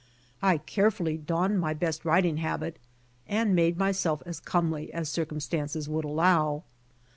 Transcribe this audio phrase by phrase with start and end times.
[0.41, 2.79] I carefully donned my best riding habit,
[3.27, 6.63] and made myself as comely as circumstances would allow.